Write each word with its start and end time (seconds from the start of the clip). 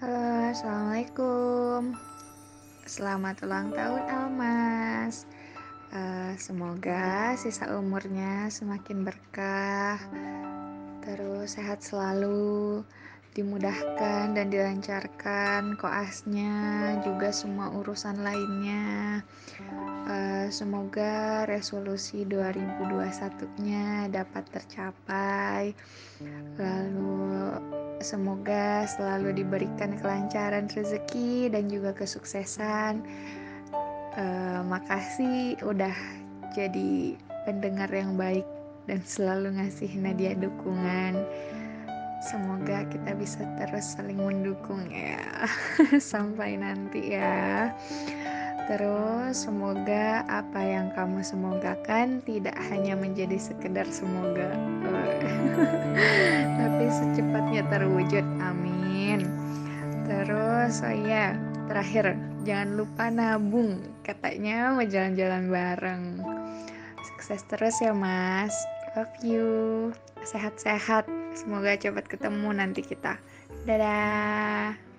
Halo, 0.00 0.48
Assalamualaikum. 0.48 1.92
Selamat 2.88 3.36
ulang 3.44 3.68
tahun 3.68 4.00
Almas. 4.08 5.28
Uh, 5.92 6.32
semoga 6.40 7.36
sisa 7.36 7.68
umurnya 7.76 8.48
semakin 8.48 9.04
berkah, 9.04 10.00
terus 11.04 11.52
sehat 11.52 11.84
selalu, 11.84 12.80
dimudahkan 13.30 14.34
dan 14.34 14.46
dilancarkan 14.50 15.78
koasnya, 15.78 16.54
juga 17.06 17.30
semua 17.30 17.70
urusan 17.70 18.26
lainnya. 18.26 19.22
Uh, 20.10 20.50
semoga 20.50 21.46
resolusi 21.46 22.26
2021-nya 22.26 24.10
dapat 24.10 24.44
tercapai. 24.50 25.70
Lalu 26.58 27.54
semoga 28.02 28.88
selalu 28.90 29.44
diberikan 29.46 29.94
kelancaran 30.02 30.66
rezeki 30.66 31.54
dan 31.54 31.70
juga 31.70 31.94
kesuksesan. 31.94 33.06
Uh, 34.18 34.66
makasih 34.66 35.54
udah 35.62 35.94
jadi 36.50 37.14
pendengar 37.46 37.94
yang 37.94 38.18
baik 38.18 38.42
dan 38.90 38.98
selalu 39.06 39.54
ngasih 39.54 39.94
Nadia 40.02 40.34
dukungan. 40.34 41.14
Semoga 42.20 42.84
kita 42.84 43.16
bisa 43.16 43.48
terus 43.56 43.96
saling 43.96 44.20
mendukung 44.20 44.92
ya 44.92 45.48
sampai 46.12 46.60
nanti 46.60 47.16
ya. 47.16 47.72
Terus 48.68 49.48
semoga 49.48 50.22
apa 50.28 50.60
yang 50.62 50.92
kamu 50.92 51.24
semogakan 51.24 52.20
tidak 52.22 52.54
hanya 52.70 52.94
menjadi 52.94 53.34
sekedar 53.34 53.88
semoga, 53.88 54.46
tapi 56.60 56.84
secepatnya 56.86 57.66
terwujud. 57.66 58.22
Amin. 58.38 59.26
Terus 60.06 60.86
oh 60.86 60.92
ya, 60.92 61.34
terakhir 61.66 62.14
jangan 62.46 62.78
lupa 62.78 63.10
nabung. 63.10 63.82
Katanya 64.06 64.76
mau 64.76 64.86
jalan-jalan 64.86 65.50
bareng. 65.50 66.04
Sukses 67.10 67.42
terus 67.50 67.74
ya, 67.82 67.90
Mas. 67.90 68.54
Love 68.94 69.18
you. 69.24 69.90
Sehat-sehat. 70.24 71.08
Semoga 71.36 71.78
cepat 71.78 72.10
ketemu 72.10 72.48
nanti 72.52 72.82
kita. 72.84 73.16
Dadah. 73.64 74.89